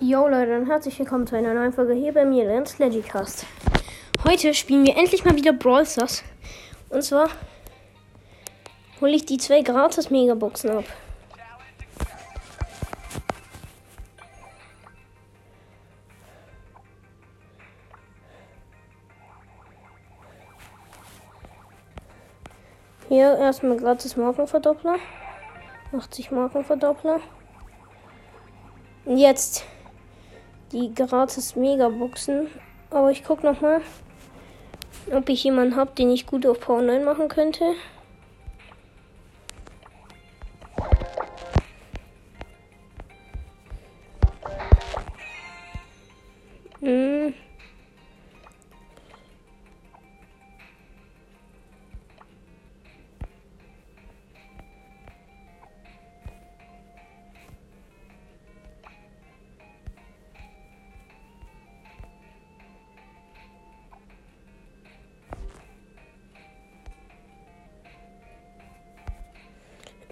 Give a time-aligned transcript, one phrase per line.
[0.00, 3.44] Yo Leute und herzlich willkommen zu einer neuen Folge hier bei mir, Lance Legicast.
[4.22, 6.22] Heute spielen wir endlich mal wieder Brawl Stars.
[6.88, 7.28] Und zwar
[9.00, 10.84] hole ich die zwei gratis Megaboxen ab.
[23.08, 24.98] Hier erstmal gratis Markenverdoppler.
[25.92, 27.18] 80 Markenverdoppler.
[29.04, 29.64] Und jetzt
[30.72, 32.48] die gratis Megaboxen.
[32.90, 33.80] Aber ich gucke nochmal,
[35.12, 37.64] ob ich jemanden habe, den ich gut auf Power 9 machen könnte.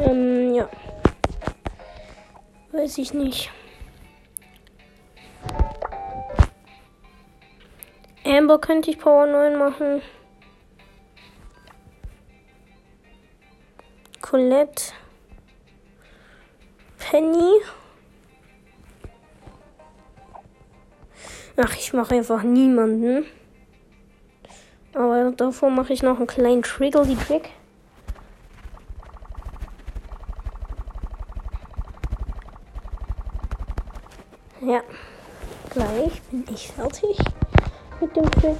[0.00, 0.68] Ähm, ja.
[2.72, 3.50] Weiß ich nicht.
[8.24, 10.02] Amber könnte ich Power 9 machen.
[14.20, 14.92] Colette.
[16.98, 17.52] Penny.
[21.56, 23.26] Ach, ich mache einfach niemanden.
[24.94, 27.50] Aber davor mache ich noch einen kleinen Triggle-Trick.
[34.62, 34.82] Ja,
[35.70, 37.16] gleich bin ich fertig
[37.98, 38.58] mit dem Trick.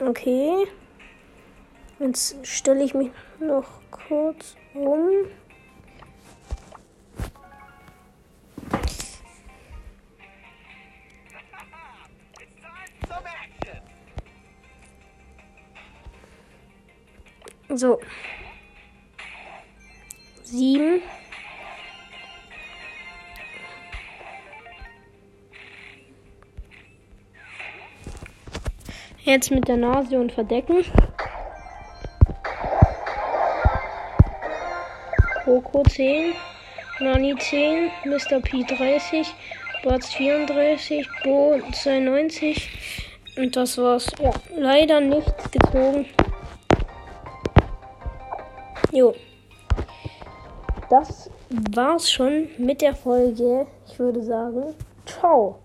[0.00, 0.68] Okay.
[1.98, 3.10] Jetzt stelle ich mich
[3.40, 5.26] noch kurz um.
[17.76, 18.00] So.
[20.44, 21.02] Sieben.
[29.24, 30.84] Jetzt mit der Nase und verdecken.
[35.44, 36.32] Coco 10,
[37.00, 38.40] Nani 10, Mr.
[38.40, 39.34] P 30,
[39.84, 42.70] Bartz 34, Bo 92.
[43.36, 44.10] Und das war's.
[44.18, 46.06] Ja, leider nichts gezogen.
[48.96, 49.14] Jo.
[50.88, 51.28] Das
[51.74, 53.66] war's schon mit der Folge.
[53.86, 54.74] Ich würde sagen,
[55.04, 55.58] ciao.